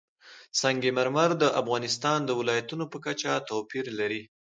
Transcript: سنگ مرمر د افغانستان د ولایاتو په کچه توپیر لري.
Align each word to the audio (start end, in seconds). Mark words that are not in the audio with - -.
سنگ 0.61 0.83
مرمر 0.97 1.29
د 1.41 1.43
افغانستان 1.61 2.19
د 2.25 2.31
ولایاتو 2.39 2.83
په 2.91 2.97
کچه 3.05 3.31
توپیر 3.49 3.85
لري. 3.99 4.21